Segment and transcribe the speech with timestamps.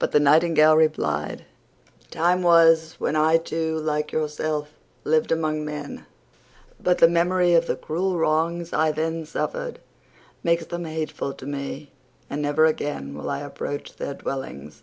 [0.00, 1.44] But the Nightingale replied,
[2.10, 4.70] "Time was when I too, like yourself,
[5.04, 6.04] lived among men:
[6.82, 9.78] but the memory of the cruel wrongs I then suffered
[10.42, 11.92] makes them hateful to me,
[12.28, 14.82] and never again will I approach their dwellings."